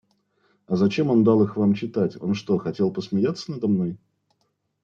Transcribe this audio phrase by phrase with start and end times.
[0.65, 3.99] А зачем он дал их Вам читать, он что, хотел посмеяться надо мной?